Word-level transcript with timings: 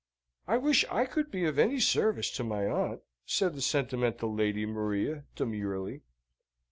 "I 0.47 0.57
wish 0.57 0.83
I 0.89 1.05
could 1.05 1.29
be 1.29 1.45
of 1.45 1.59
any 1.59 1.79
service 1.79 2.31
to 2.31 2.43
my 2.43 2.65
aunt!" 2.65 3.03
said 3.23 3.53
the 3.53 3.61
sentimental 3.61 4.33
Lady 4.33 4.65
Maria, 4.65 5.25
demurely. 5.35 6.01